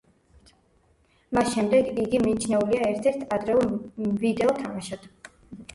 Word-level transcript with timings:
მას 1.37 1.51
შემდეგ 1.57 1.91
იგი 2.05 2.23
მიჩნეულია 2.25 2.89
ერთ-ერთ 2.89 3.39
ადრეულ 3.39 3.79
ვიდეო 4.27 4.57
თამაშად. 4.65 5.11